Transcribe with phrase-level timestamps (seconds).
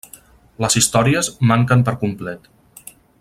[0.63, 2.51] Les històries manquen per complet.